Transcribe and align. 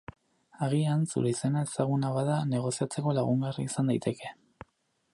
Agian 0.67 1.03
zure 1.11 1.33
izena 1.33 1.61
ezaguna 1.67 2.11
bada, 2.17 2.39
negoziatzeko 2.57 3.17
lagungarri 3.19 3.71
izan 3.71 3.93
daiteke. 3.93 4.37